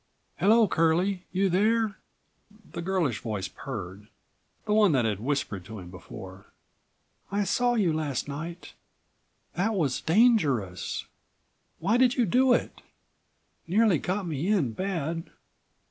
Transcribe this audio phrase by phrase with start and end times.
[0.37, 1.99] Hello, Curlie, you there?"
[2.71, 4.07] the girlish voice purred,
[4.65, 6.47] the one that had whispered to him before.
[7.31, 8.73] "I saw you to night.
[9.53, 11.05] That was dangerous.
[11.77, 12.81] Why did you do it?
[13.67, 15.29] Nearly got me in bad.